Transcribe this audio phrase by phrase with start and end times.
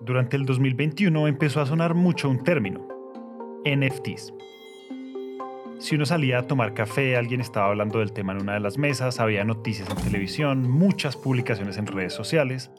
[0.00, 2.86] Durante el 2021 empezó a sonar mucho un término,
[3.64, 4.32] NFTs.
[5.80, 8.78] Si uno salía a tomar café, alguien estaba hablando del tema en una de las
[8.78, 12.70] mesas, había noticias en televisión, muchas publicaciones en redes sociales,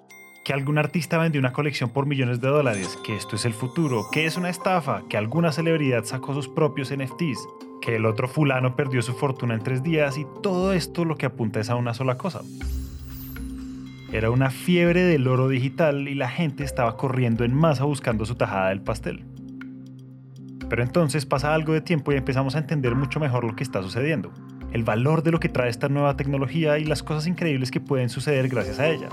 [0.46, 4.06] que algún artista vendió una colección por millones de dólares, que esto es el futuro,
[4.12, 7.48] que es una estafa, que alguna celebridad sacó sus propios NFTs,
[7.82, 11.26] que el otro fulano perdió su fortuna en tres días y todo esto lo que
[11.26, 12.42] apunta es a una sola cosa,
[14.12, 18.36] era una fiebre del oro digital y la gente estaba corriendo en masa buscando su
[18.36, 19.24] tajada del pastel.
[20.68, 23.84] Pero entonces pasa algo de tiempo y empezamos a entender mucho mejor lo que está
[23.84, 24.32] sucediendo,
[24.72, 28.10] el valor de lo que trae esta nueva tecnología y las cosas increíbles que pueden
[28.10, 29.10] suceder gracias a ella.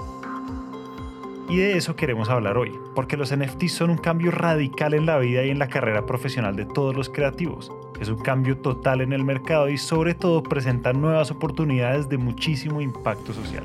[1.49, 5.19] Y de eso queremos hablar hoy, porque los NFTs son un cambio radical en la
[5.19, 7.71] vida y en la carrera profesional de todos los creativos.
[8.01, 12.81] Es un cambio total en el mercado y sobre todo presentan nuevas oportunidades de muchísimo
[12.81, 13.65] impacto social.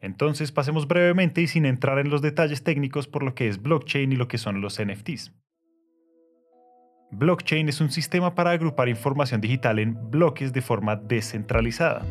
[0.00, 4.12] Entonces pasemos brevemente y sin entrar en los detalles técnicos por lo que es blockchain
[4.12, 5.32] y lo que son los NFTs.
[7.10, 12.04] Blockchain es un sistema para agrupar información digital en bloques de forma descentralizada.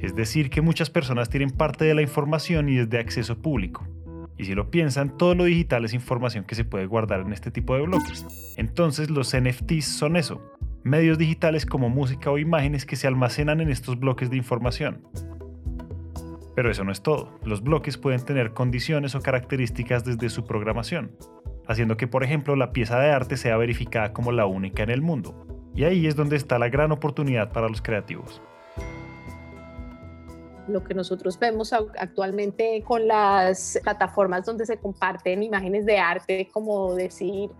[0.00, 3.86] Es decir, que muchas personas tienen parte de la información y es de acceso público.
[4.38, 7.50] Y si lo piensan, todo lo digital es información que se puede guardar en este
[7.50, 8.24] tipo de bloques.
[8.56, 10.40] Entonces los NFTs son eso,
[10.84, 15.02] medios digitales como música o imágenes que se almacenan en estos bloques de información.
[16.56, 17.28] Pero eso no es todo.
[17.44, 21.14] Los bloques pueden tener condiciones o características desde su programación,
[21.66, 25.02] haciendo que, por ejemplo, la pieza de arte sea verificada como la única en el
[25.02, 25.46] mundo.
[25.74, 28.40] Y ahí es donde está la gran oportunidad para los creativos.
[30.66, 36.94] Lo que nosotros vemos actualmente con las plataformas donde se comparten imágenes de arte, como
[36.94, 37.50] decir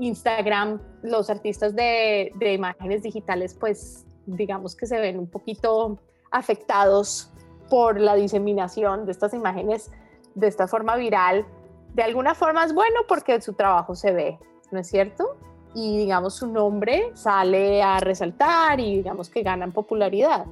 [0.00, 6.00] Instagram, los artistas de, de imágenes digitales, pues digamos que se ven un poquito
[6.32, 7.29] afectados
[7.70, 9.90] por la diseminación de estas imágenes
[10.34, 11.46] de esta forma viral,
[11.94, 14.38] de alguna forma es bueno porque su trabajo se ve,
[14.70, 15.36] ¿no es cierto?
[15.74, 20.46] Y digamos su nombre sale a resaltar y digamos que ganan popularidad.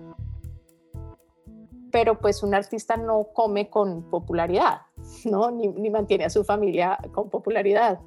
[1.91, 4.83] Pero pues un artista no come con popularidad,
[5.25, 5.50] ¿no?
[5.50, 7.99] Ni, mantiene a su familia con popularidad.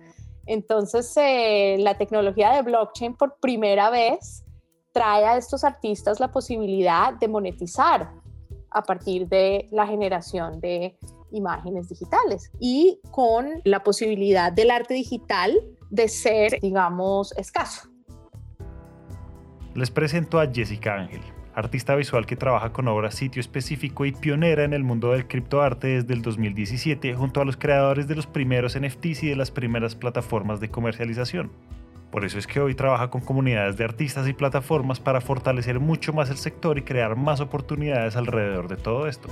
[0.45, 4.43] Entonces eh, la tecnología de blockchain por primera vez
[4.91, 8.20] trae a estos artistas la posibilidad de monetizar
[8.71, 10.97] a partir de la generación de
[11.31, 15.57] imágenes digitales y con la posibilidad del arte digital
[15.89, 17.89] de ser, digamos, escaso.
[19.73, 21.21] Les presento a Jessica Ángel,
[21.55, 25.87] artista visual que trabaja con obras sitio específico y pionera en el mundo del criptoarte
[25.87, 29.95] desde el 2017 junto a los creadores de los primeros NFTs y de las primeras
[29.95, 31.51] plataformas de comercialización.
[32.11, 36.11] Por eso es que hoy trabaja con comunidades de artistas y plataformas para fortalecer mucho
[36.11, 39.29] más el sector y crear más oportunidades alrededor de todo esto.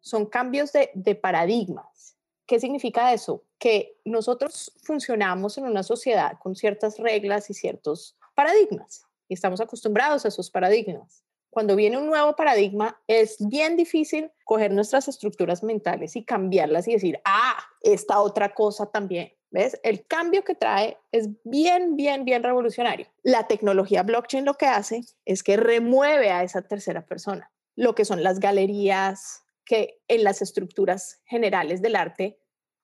[0.00, 2.16] Son cambios de, de paradigmas.
[2.46, 3.42] ¿Qué significa eso?
[3.58, 10.24] Que nosotros funcionamos en una sociedad con ciertas reglas y ciertos paradigmas y estamos acostumbrados
[10.24, 16.16] a esos paradigmas cuando viene un nuevo paradigma, es bien difícil coger nuestras estructuras mentales
[16.16, 19.32] y cambiarlas y decir, ah, esta otra cosa también.
[19.50, 19.78] ¿Ves?
[19.84, 23.06] El cambio que trae es bien, bien, bien revolucionario.
[23.22, 28.04] La tecnología blockchain lo que hace es que remueve a esa tercera persona, lo que
[28.04, 32.40] son las galerías que en las estructuras generales del arte,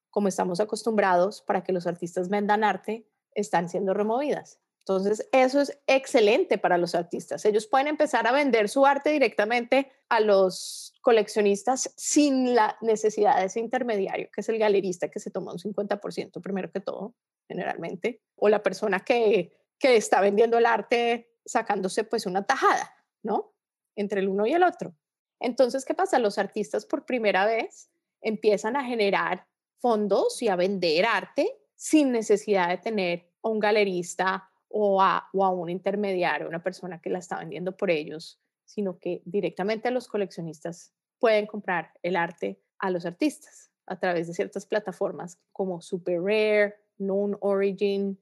[0.09, 4.61] como estamos acostumbrados para que los artistas vendan arte, están siendo removidas.
[4.81, 7.45] Entonces, eso es excelente para los artistas.
[7.45, 13.45] Ellos pueden empezar a vender su arte directamente a los coleccionistas sin la necesidad de
[13.45, 17.15] ese intermediario, que es el galerista que se toma un 50% primero que todo,
[17.47, 22.91] generalmente, o la persona que, que está vendiendo el arte sacándose pues una tajada,
[23.21, 23.53] ¿no?
[23.95, 24.95] Entre el uno y el otro.
[25.39, 26.17] Entonces, ¿qué pasa?
[26.17, 27.91] Los artistas por primera vez
[28.21, 29.47] empiezan a generar
[29.77, 35.69] fondos y a vender arte sin necesidad de tener a un galerista o a, un
[35.69, 41.45] intermediario, una persona que la está vendiendo por ellos, sino que directamente los coleccionistas pueden
[41.45, 47.37] comprar el arte a los artistas a través de ciertas plataformas como Super Rare, Known
[47.41, 48.17] Origin,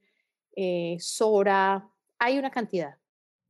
[0.55, 1.87] eh, Sora,
[2.17, 2.97] hay una cantidad.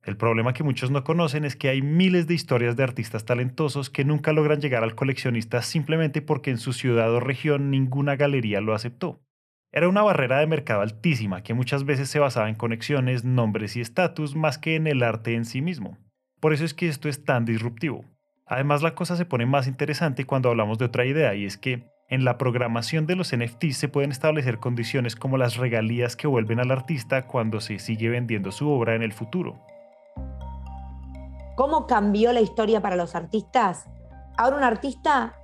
[0.04, 3.90] El problema que muchos no conocen es que hay miles de historias de artistas talentosos
[3.90, 8.62] que nunca logran llegar al coleccionista simplemente porque en su ciudad o región ninguna galería
[8.62, 9.22] lo aceptó.
[9.72, 13.82] Era una barrera de mercado altísima que muchas veces se basaba en conexiones, nombres y
[13.82, 15.98] estatus más que en el arte en sí mismo.
[16.40, 18.04] Por eso es que esto es tan disruptivo.
[18.48, 21.88] Además la cosa se pone más interesante cuando hablamos de otra idea y es que
[22.08, 26.60] en la programación de los NFTs se pueden establecer condiciones como las regalías que vuelven
[26.60, 29.60] al artista cuando se sigue vendiendo su obra en el futuro.
[31.56, 33.88] ¿Cómo cambió la historia para los artistas?
[34.36, 35.39] Ahora un artista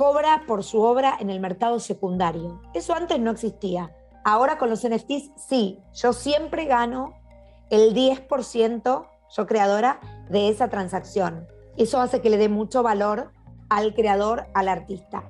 [0.00, 2.62] cobra por su obra en el mercado secundario.
[2.72, 3.94] Eso antes no existía.
[4.24, 7.12] Ahora con los NFTs sí, yo siempre gano
[7.68, 9.06] el 10%,
[9.36, 10.00] yo creadora,
[10.30, 11.46] de esa transacción.
[11.76, 13.32] Eso hace que le dé mucho valor
[13.68, 15.22] al creador, al artista.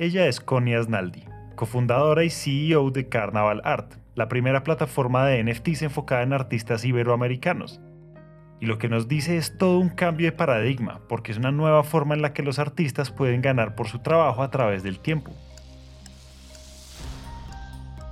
[0.00, 1.24] Ella es Connie Asnaldi,
[1.54, 7.80] cofundadora y CEO de Carnaval Art, la primera plataforma de NFTs enfocada en artistas iberoamericanos.
[8.60, 11.84] Y lo que nos dice es todo un cambio de paradigma, porque es una nueva
[11.84, 15.30] forma en la que los artistas pueden ganar por su trabajo a través del tiempo.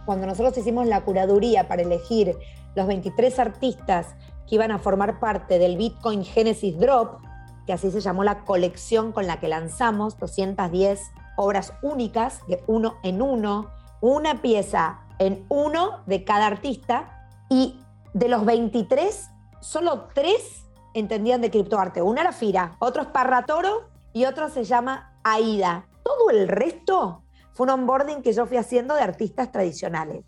[0.04, 2.36] Cuando nosotros hicimos la curaduría para elegir
[2.76, 4.14] los 23 artistas
[4.48, 7.20] que iban a formar parte del Bitcoin Genesis Drop,
[7.66, 11.00] que así se llamó la colección con la que lanzamos 210
[11.36, 13.70] obras únicas de uno en uno,
[14.00, 17.80] una pieza en uno de cada artista, y
[18.14, 19.30] de los 23
[19.66, 20.64] solo tres
[20.94, 22.00] entendían de criptoarte.
[22.00, 25.88] Una era Fira, otro es Parratoro y otro se llama Aida.
[26.04, 30.24] Todo el resto fue un onboarding que yo fui haciendo de artistas tradicionales.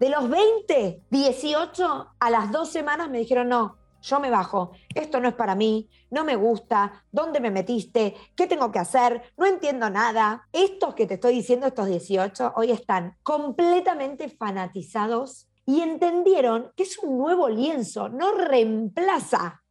[0.00, 5.20] De los 20, 18, a las dos semanas me dijeron, no, yo me bajo, esto
[5.20, 8.14] no es para mí, no me gusta, ¿dónde me metiste?
[8.36, 9.22] ¿Qué tengo que hacer?
[9.36, 10.48] No entiendo nada.
[10.52, 16.96] Estos que te estoy diciendo, estos 18, hoy están completamente fanatizados y entendieron que es
[16.96, 19.62] un nuevo lienzo, no reemplaza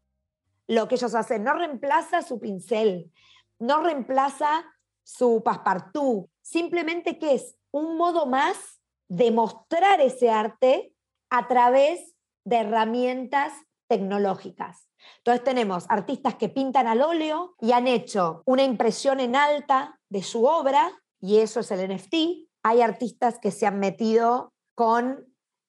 [0.68, 3.12] lo que ellos hacen, no reemplaza su pincel,
[3.58, 4.64] no reemplaza
[5.02, 10.94] su paspartú, simplemente que es un modo más de mostrar ese arte
[11.32, 12.14] a través
[12.46, 13.54] de herramientas
[13.88, 14.92] tecnológicas.
[15.18, 20.22] Entonces tenemos artistas que pintan al óleo y han hecho una impresión en alta de
[20.22, 22.14] su obra, y eso es el NFT.
[22.62, 25.26] Hay artistas que se han metido con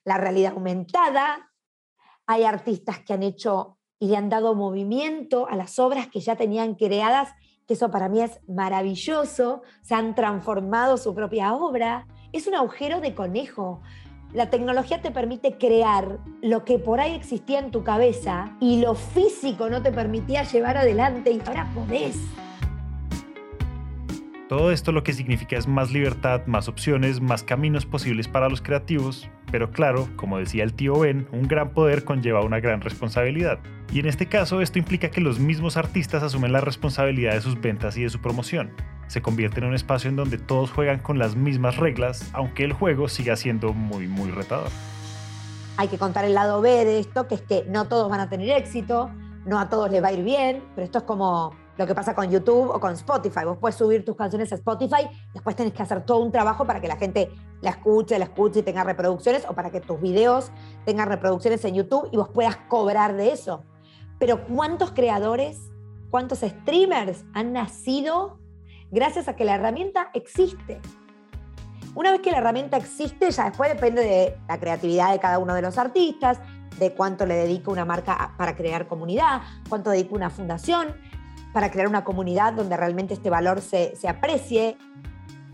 [0.09, 1.51] la realidad aumentada,
[2.27, 6.35] hay artistas que han hecho y le han dado movimiento a las obras que ya
[6.35, 7.35] tenían creadas,
[7.67, 13.01] que eso para mí es maravilloso, se han transformado su propia obra, es un agujero
[13.01, 13.83] de conejo.
[14.33, 18.95] La tecnología te permite crear lo que por ahí existía en tu cabeza y lo
[18.95, 22.17] físico no te permitía llevar adelante y ahora podés.
[24.49, 28.63] Todo esto lo que significa es más libertad, más opciones, más caminos posibles para los
[28.63, 33.59] creativos, pero claro, como decía el tío Ben, un gran poder conlleva una gran responsabilidad.
[33.93, 37.61] Y en este caso esto implica que los mismos artistas asumen la responsabilidad de sus
[37.61, 38.73] ventas y de su promoción.
[39.07, 42.73] Se convierte en un espacio en donde todos juegan con las mismas reglas, aunque el
[42.73, 44.71] juego siga siendo muy muy retador.
[45.77, 48.31] Hay que contar el lado B de esto, que es que no todos van a
[48.31, 49.11] tener éxito,
[49.45, 52.15] no a todos les va a ir bien, pero esto es como lo que pasa
[52.15, 53.45] con YouTube o con Spotify.
[53.45, 56.81] Vos puedes subir tus canciones a Spotify, después tenés que hacer todo un trabajo para
[56.81, 57.31] que la gente
[57.61, 60.51] la escuche, la escuche y tenga reproducciones, o para que tus videos
[60.85, 63.65] tengan reproducciones en YouTube y vos puedas cobrar de eso.
[64.19, 65.71] Pero ¿cuántos creadores,
[66.11, 68.41] cuántos streamers han nacido
[68.91, 70.81] gracias a que la herramienta existe?
[71.95, 75.55] Una vez que la herramienta existe, ya después depende de la creatividad de cada uno
[75.55, 76.41] de los artistas,
[76.79, 80.95] de cuánto le dedica una marca para crear comunidad, cuánto dedica una fundación,
[81.59, 84.77] para crear una comunidad donde realmente este valor se, se aprecie.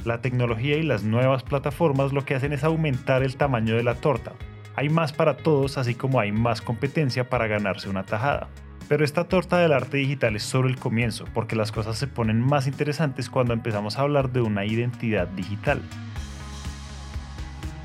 [0.05, 3.95] La tecnología y las nuevas plataformas lo que hacen es aumentar el tamaño de la
[3.95, 4.33] torta.
[4.77, 8.51] Hay más para todos, así como hay más competencia para ganarse una tajada.
[8.87, 12.39] Pero esta torta del arte digital es solo el comienzo, porque las cosas se ponen
[12.39, 15.81] más interesantes cuando empezamos a hablar de una identidad digital.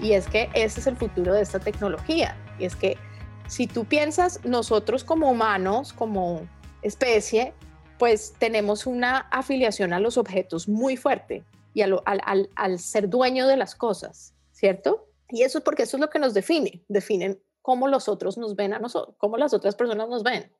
[0.01, 2.35] Y es que ese es el futuro de esta tecnología.
[2.59, 2.97] Y es que
[3.47, 6.41] si tú piensas, nosotros como humanos, como
[6.81, 7.53] especie,
[7.99, 12.01] pues tenemos una afiliación a los objetos muy fuerte y al,
[12.55, 15.07] al, ser dueño de las cosas, ¿cierto?
[15.27, 18.55] Y eso es porque eso es lo que nos define, definen cómo los otros nos
[18.55, 20.51] ven a nosotros, cómo las otras personas nos ven.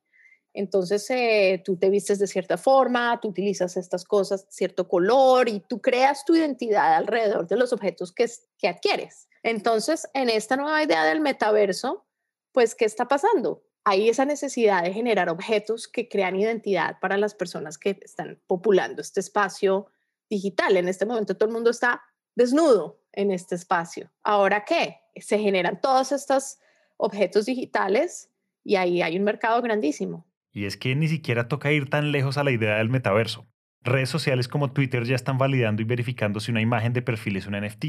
[0.52, 5.60] Entonces, eh, tú te vistes de cierta forma, tú utilizas estas cosas, cierto color y
[5.60, 8.28] tú creas tu identidad alrededor de los objetos que,
[8.58, 9.28] que adquieres.
[9.42, 12.04] Entonces, en esta nueva idea del metaverso,
[12.52, 13.62] pues, ¿qué está pasando?
[13.84, 19.00] Hay esa necesidad de generar objetos que crean identidad para las personas que están populando
[19.00, 19.86] este espacio
[20.28, 20.76] digital.
[20.76, 22.02] En este momento todo el mundo está
[22.34, 24.10] desnudo en este espacio.
[24.22, 24.98] Ahora qué?
[25.16, 26.58] Se generan todos estos
[26.96, 28.30] objetos digitales
[28.62, 30.26] y ahí hay un mercado grandísimo.
[30.52, 33.46] Y es que ni siquiera toca ir tan lejos a la idea del metaverso.
[33.82, 37.46] Redes sociales como Twitter ya están validando y verificando si una imagen de perfil es
[37.46, 37.84] un NFT.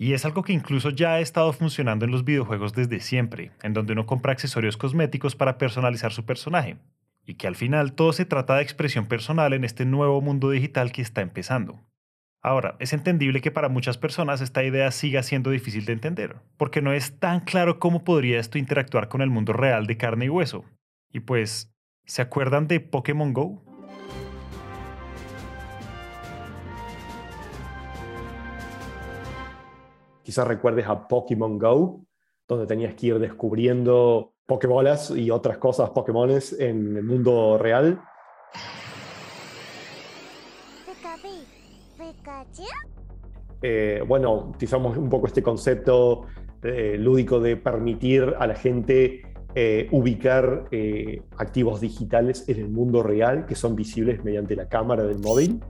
[0.00, 3.74] Y es algo que incluso ya ha estado funcionando en los videojuegos desde siempre, en
[3.74, 6.78] donde uno compra accesorios cosméticos para personalizar su personaje.
[7.26, 10.90] Y que al final todo se trata de expresión personal en este nuevo mundo digital
[10.90, 11.78] que está empezando.
[12.40, 16.80] Ahora, es entendible que para muchas personas esta idea siga siendo difícil de entender, porque
[16.80, 20.30] no es tan claro cómo podría esto interactuar con el mundo real de carne y
[20.30, 20.64] hueso.
[21.12, 21.74] Y pues,
[22.06, 23.69] ¿se acuerdan de Pokémon Go?
[30.30, 32.04] Quizás recuerdes a Pokémon Go,
[32.46, 38.00] donde tenías que ir descubriendo Pokébolas y otras cosas Pokémones en el mundo real.
[43.60, 46.26] Eh, bueno, utilizamos un poco este concepto
[46.62, 49.22] eh, lúdico de permitir a la gente
[49.56, 50.68] eh, ubicar
[51.38, 55.60] activos digitales en el mundo real que son visibles mediante la cámara del móvil.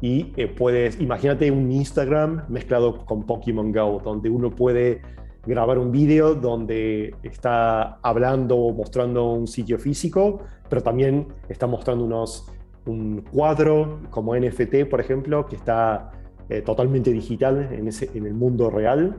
[0.00, 0.24] Y
[0.56, 5.02] puedes, imagínate un Instagram mezclado con Pokémon Go, donde uno puede
[5.48, 12.04] grabar un vídeo donde está hablando o mostrando un sitio físico, pero también está mostrando
[12.04, 12.46] unos,
[12.86, 16.10] un cuadro como NFT, por ejemplo, que está
[16.50, 19.16] eh, totalmente digital en, ese, en el mundo real,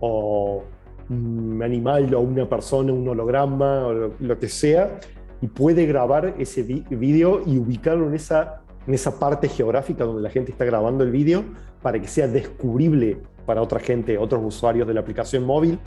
[0.00, 0.64] o
[1.10, 4.98] un animal o una persona, un holograma o lo, que sea,
[5.40, 10.30] y puede grabar ese vídeo y ubicarlo en esa, en esa parte geográfica donde la
[10.30, 11.44] gente está grabando el vídeo
[11.82, 15.78] para que sea descubrible para otra gente, otros usuarios de la aplicación móvil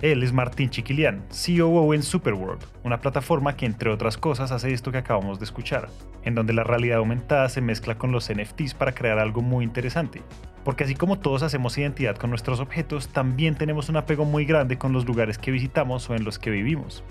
[0.00, 4.92] él es Martín Chiquilian, COO en Superworld, una plataforma que entre otras cosas hace esto
[4.92, 5.88] que acabamos de escuchar,
[6.22, 10.22] en donde la realidad aumentada se mezcla con los NFTs para crear algo muy interesante.
[10.64, 14.78] Porque así como todos hacemos identidad con nuestros objetos, también tenemos un apego muy grande
[14.78, 17.02] con los lugares que visitamos o en los que vivimos.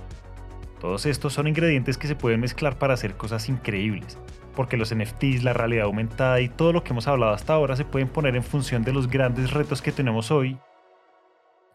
[0.79, 4.17] Todos estos son ingredientes que se pueden mezclar para hacer cosas increíbles,
[4.57, 7.85] porque los NFTs, la realidad aumentada y todo lo que hemos hablado hasta ahora se
[7.85, 10.57] pueden poner en función de los grandes retos que tenemos hoy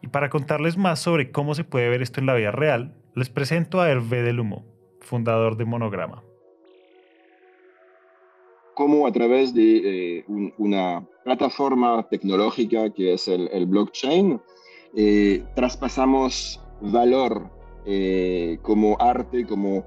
[0.01, 3.29] y para contarles más sobre cómo se puede ver esto en la vida real, les
[3.29, 4.65] presento a Hervé del Humo,
[4.99, 6.25] fundador de Monograma.
[8.73, 10.25] Cómo a través de eh,
[10.57, 14.41] una plataforma tecnológica que es el, blockchain,
[14.93, 17.49] eh, traspasamos valor
[17.85, 19.85] eh, como arte, como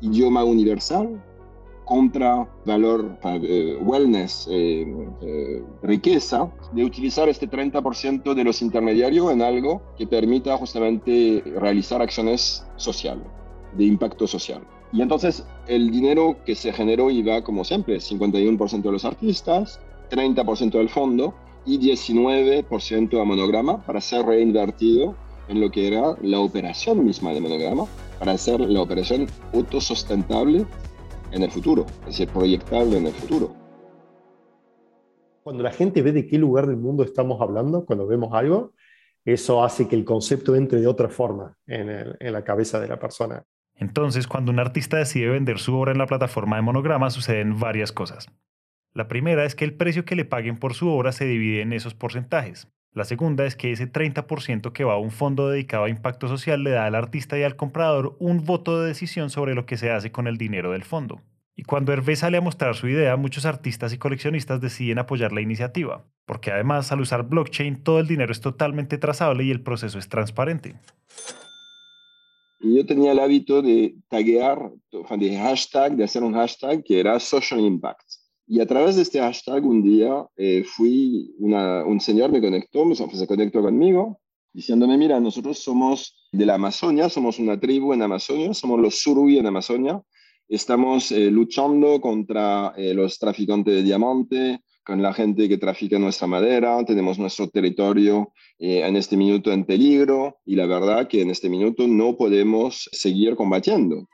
[0.00, 1.22] idioma universal
[1.88, 4.86] contra valor, eh, wellness, eh,
[5.22, 12.02] eh, riqueza, de utilizar este 30% de los intermediarios en algo que permita justamente realizar
[12.02, 13.24] acciones sociales,
[13.72, 14.60] de impacto social.
[14.92, 19.80] Y entonces el dinero que se generó iba, como siempre, 51% de los artistas,
[20.10, 21.32] 30% del fondo
[21.64, 25.14] y 19% a monograma para ser reinvertido
[25.48, 27.86] en lo que era la operación misma de monograma,
[28.18, 30.66] para hacer la operación autosustentable
[31.32, 33.54] en el futuro, es decir, proyectable en el futuro.
[35.42, 38.72] Cuando la gente ve de qué lugar del mundo estamos hablando, cuando vemos algo,
[39.24, 42.98] eso hace que el concepto entre de otra forma en, en la cabeza de la
[42.98, 43.44] persona.
[43.74, 47.92] Entonces, cuando un artista decide vender su obra en la plataforma de monograma, suceden varias
[47.92, 48.26] cosas.
[48.92, 51.72] La primera es que el precio que le paguen por su obra se divide en
[51.72, 52.68] esos porcentajes.
[52.92, 56.64] La segunda es que ese 30% que va a un fondo dedicado a impacto social
[56.64, 59.90] le da al artista y al comprador un voto de decisión sobre lo que se
[59.90, 61.22] hace con el dinero del fondo.
[61.54, 65.40] Y cuando Hervé sale a mostrar su idea, muchos artistas y coleccionistas deciden apoyar la
[65.40, 69.98] iniciativa, porque además al usar blockchain todo el dinero es totalmente trazable y el proceso
[69.98, 70.76] es transparente.
[72.60, 77.60] Yo tenía el hábito de taguear, de hashtag, de hacer un hashtag que era social
[77.60, 78.07] impact.
[78.50, 83.26] Y a través de este hashtag un día eh, fui, un señor me conectó, se
[83.26, 84.20] conectó conmigo,
[84.54, 89.36] diciéndome, mira, nosotros somos de la Amazonia, somos una tribu en Amazonia, somos los Surui
[89.36, 90.00] en Amazonia,
[90.48, 96.26] estamos eh, luchando contra eh, los traficantes de diamante, con la gente que trafica nuestra
[96.26, 100.38] madera, tenemos nuestro territorio en este minuto en peligro.
[100.46, 104.08] Y la verdad que en este minuto no podemos seguir combatiendo.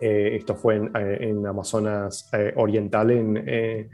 [0.00, 3.90] Eh, esto fue en, eh, Amazonas eh, Oriental, en,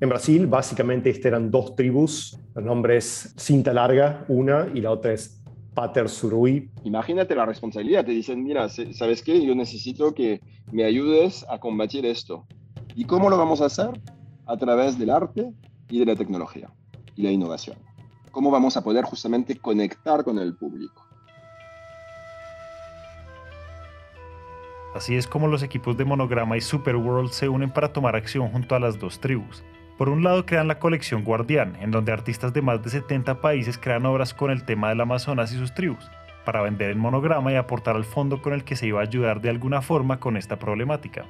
[0.00, 0.46] Brasil.
[0.46, 2.38] Básicamente, estas eran dos tribus.
[2.54, 5.42] El nombre es Cinta Larga, una, y la otra es
[5.74, 6.70] Pater Surui.
[6.84, 8.04] Imagínate la responsabilidad.
[8.04, 9.44] Te dicen, mira, ¿sabes qué?
[9.44, 10.40] Yo necesito que
[10.72, 12.46] me ayudes a combatir esto.
[12.94, 13.88] ¿Y cómo lo vamos a hacer?
[14.46, 15.52] A través del arte
[15.88, 16.70] y de la tecnología
[17.14, 17.76] y la innovación.
[18.30, 21.06] ¿Cómo vamos a poder justamente conectar con el público?
[24.96, 28.74] Así es como los equipos de Monograma y Superworld se unen para tomar acción junto
[28.74, 29.62] a las dos tribus.
[29.98, 33.76] Por un lado crean la colección Guardián, en donde artistas de más de 70 países
[33.76, 36.10] crean obras con el tema del Amazonas y sus tribus,
[36.46, 39.42] para vender en monograma y aportar al fondo con el que se iba a ayudar
[39.42, 41.26] de alguna forma con esta problemática.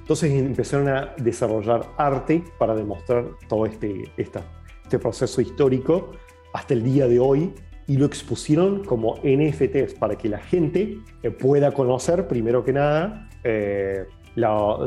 [0.00, 6.12] Entonces empezaron a desarrollar arte para demostrar todo este, este proceso histórico
[6.52, 7.54] hasta el día de hoy
[7.86, 13.28] y lo expusieron como NFTs para que la gente eh, pueda conocer, primero que nada,
[13.44, 14.78] eh, la,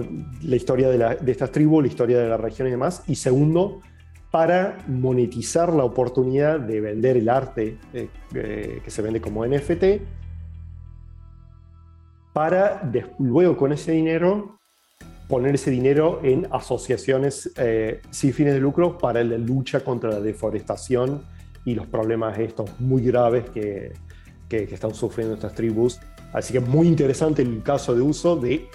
[0.41, 3.81] historia de, estas tribus, la historia de la región y demás, y segundo,
[4.31, 8.09] para monetizar la oportunidad de vender el arte eh,
[8.83, 10.01] que se vende como NFT,
[12.33, 14.55] para luego con ese dinero
[15.27, 20.19] poner ese dinero en asociaciones eh, sin fines de lucro para la lucha contra la
[20.19, 21.23] deforestación
[21.65, 23.93] y los problemas estos muy graves que,
[24.47, 25.99] que, están sufriendo estas tribus.
[26.31, 28.67] Así que es muy interesante el caso de uso de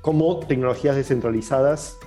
[0.00, 1.98] cómo tecnologías descentralizadas,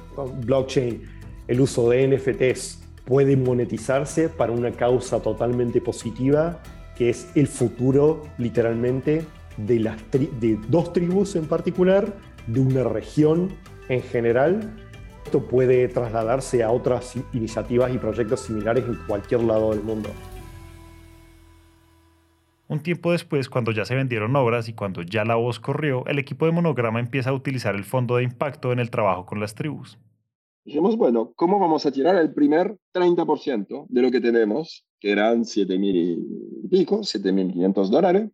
[0.46, 1.04] blockchain,
[1.48, 6.62] el uso de NFTs puede monetizarse para una causa totalmente positiva,
[6.96, 9.26] que es el futuro literalmente
[9.58, 12.14] de, las de dos tribus en particular,
[12.48, 13.50] de una región
[13.90, 14.74] en general,
[15.32, 20.10] esto puede trasladarse a otras iniciativas y proyectos similares en cualquier lado del mundo.
[22.68, 26.20] Un tiempo después, cuando ya se vendieron obras y cuando ya la voz corrió, el
[26.20, 29.56] equipo de Monograma empieza a utilizar el fondo de impacto en el trabajo con las
[29.56, 29.98] tribus.
[30.66, 35.44] Dijimos, bueno, ¿cómo vamos a tirar el primer 30% de lo que tenemos, que eran
[35.44, 38.30] 7.000 y pico, 7.500 dólares?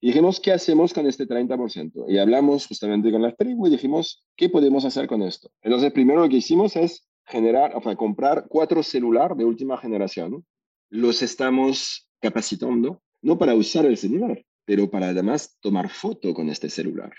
[0.00, 2.04] Y dijimos, ¿qué hacemos con este 30%?
[2.08, 5.50] Y hablamos justamente con la tribu y dijimos, ¿qué podemos hacer con esto?
[5.62, 10.44] Entonces, primero lo que hicimos es generar, o sea, comprar cuatro celulares de última generación.
[10.90, 16.68] Los estamos capacitando, no para usar el celular, pero para además tomar foto con este
[16.68, 17.12] celular.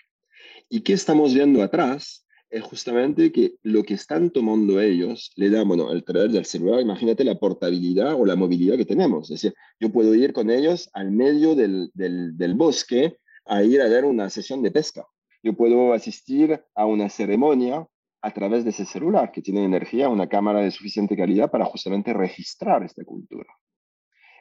[0.70, 2.27] ¿Y qué estamos viendo atrás?
[2.50, 6.80] Es justamente que lo que están tomando ellos le da, bueno, el traer del celular,
[6.80, 9.30] imagínate la portabilidad o la movilidad que tenemos.
[9.30, 13.89] Es decir, yo puedo ir con ellos al medio del, del, bosque a ir a
[13.89, 15.06] ver una sesión de pesca.
[15.43, 17.86] Yo puedo asistir a una ceremonia
[18.22, 22.13] a través de ese celular que tiene energía, una cámara de suficiente calidad para justamente
[22.13, 23.48] registrar esta cultura.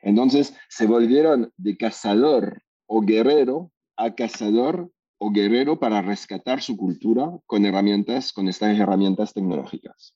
[0.03, 7.31] Entonces se volvieron de cazador o guerrero a cazador o guerrero para rescatar su cultura
[7.47, 10.15] con herramientas, con estas herramientas tecnológicas.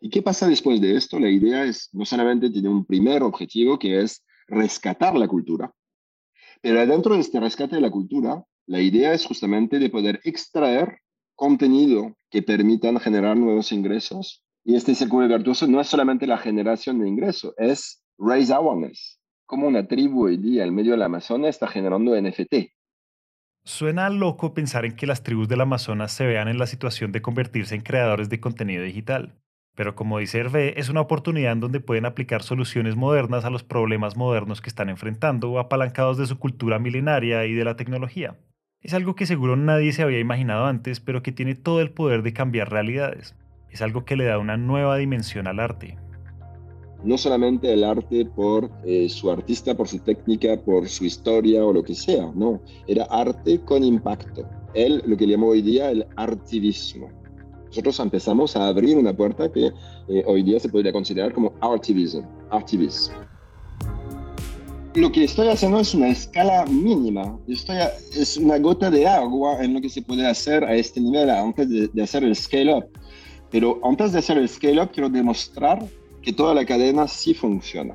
[0.00, 1.18] ¿Y qué pasa después de esto?
[1.18, 5.72] La idea es, no solamente tiene un primer objetivo, que es rescatar la cultura,
[6.64, 10.98] pero dentro de este rescate de la cultura, la idea es justamente de poder extraer
[11.34, 14.42] contenido que permitan generar nuevos ingresos.
[14.64, 19.20] Y este círculo virtuoso no es solamente la generación de ingresos, es raise awareness.
[19.44, 22.72] Como una tribu hoy día en medio del Amazonas está generando NFT,
[23.66, 27.22] Suena loco pensar en que las tribus del Amazonas se vean en la situación de
[27.22, 29.32] convertirse en creadores de contenido digital,
[29.74, 33.64] pero como dice Hervé, es una oportunidad en donde pueden aplicar soluciones modernas a los
[33.64, 38.36] problemas modernos que están enfrentando, apalancados de su cultura milenaria y de la tecnología.
[38.82, 42.22] Es algo que seguro nadie se había imaginado antes, pero que tiene todo el poder
[42.22, 43.34] de cambiar realidades.
[43.70, 45.96] Es algo que le da una nueva dimensión al arte,
[47.04, 51.72] no solamente el arte por eh, su artista, por su técnica, por su historia o
[51.72, 54.48] lo que sea, no, era arte con impacto.
[54.72, 57.08] Él, lo que llamó hoy día el artivismo.
[57.66, 59.66] Nosotros empezamos a abrir una puerta que
[60.08, 63.12] eh, hoy día se podría considerar como artivism, artivism.
[64.94, 67.78] Lo que estoy haciendo es una escala mínima, estoy
[68.16, 71.68] es una gota de agua en lo que se puede hacer a este nivel antes
[71.68, 72.84] de, de hacer el scale-up.
[73.50, 75.84] Pero antes de hacer el scale-up quiero demostrar
[76.24, 77.94] que toda la cadena sí funciona.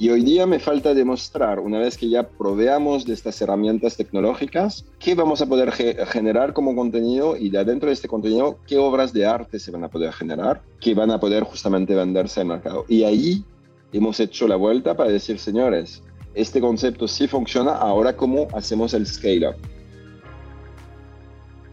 [0.00, 4.84] Y hoy día me falta demostrar, una vez que ya proveamos de estas herramientas tecnológicas,
[4.98, 9.12] qué vamos a poder generar como contenido y de adentro de este contenido, qué obras
[9.12, 12.84] de arte se van a poder generar, que van a poder justamente venderse al mercado.
[12.88, 13.44] Y ahí
[13.92, 16.02] hemos hecho la vuelta para decir, señores,
[16.34, 19.56] este concepto sí funciona, ahora cómo hacemos el scale-up.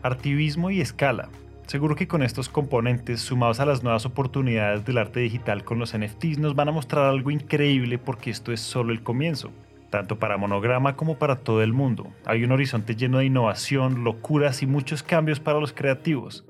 [0.01, 1.29] Artivismo y escala
[1.67, 5.97] Seguro que con estos componentes, sumados a las nuevas oportunidades del arte digital con los
[5.97, 9.51] NFTs, nos van a mostrar algo increíble porque esto es solo el comienzo,
[9.89, 12.13] tanto para Monograma como para todo el mundo.
[12.25, 16.45] Hay un horizonte lleno de innovación, locuras y muchos cambios para los creativos.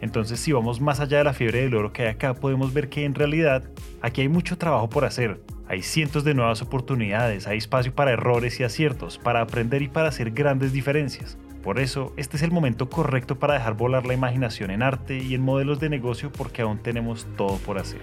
[0.00, 2.88] Entonces, si vamos más allá de la fiebre del oro que hay acá, podemos ver
[2.88, 3.62] que en realidad
[4.02, 5.40] aquí hay mucho trabajo por hacer.
[5.68, 10.08] Hay cientos de nuevas oportunidades, hay espacio para errores y aciertos, para aprender y para
[10.08, 11.38] hacer grandes diferencias.
[11.66, 15.34] Por eso, este es el momento correcto para dejar volar la imaginación en arte y
[15.34, 18.02] en modelos de negocio porque aún tenemos todo por hacer.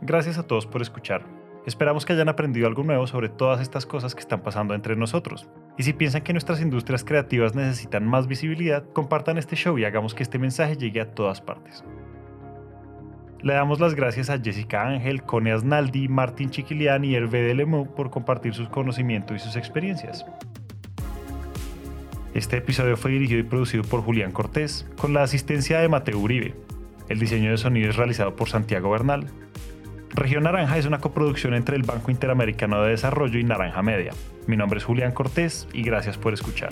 [0.00, 1.26] Gracias a todos por escuchar.
[1.66, 5.48] Esperamos que hayan aprendido algo nuevo sobre todas estas cosas que están pasando entre nosotros.
[5.76, 10.14] Y si piensan que nuestras industrias creativas necesitan más visibilidad, compartan este show y hagamos
[10.14, 11.82] que este mensaje llegue a todas partes.
[13.42, 17.94] Le damos las gracias a Jessica Ángel, Cone Asnaldi, Martín Chiquilian y Hervé de Lemou
[17.94, 20.26] por compartir sus conocimientos y sus experiencias.
[22.34, 26.54] Este episodio fue dirigido y producido por Julián Cortés, con la asistencia de Mateo Uribe.
[27.08, 29.26] El diseño de sonido es realizado por Santiago Bernal.
[30.10, 34.12] Región Naranja es una coproducción entre el Banco Interamericano de Desarrollo y Naranja Media.
[34.46, 36.70] Mi nombre es Julián Cortés y gracias por escuchar.